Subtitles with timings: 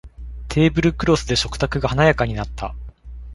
[0.49, 2.73] テーブルクロスで食卓が華やかになった